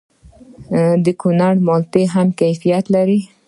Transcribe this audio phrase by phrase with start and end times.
[1.05, 3.19] د کونړ مالټې هم کیفیت لري.